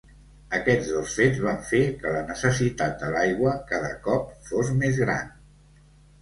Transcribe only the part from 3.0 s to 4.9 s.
de l’aigua cada cop fos